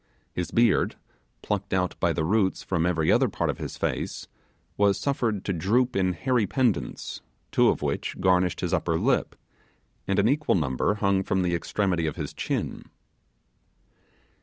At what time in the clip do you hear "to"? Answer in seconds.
5.45-5.53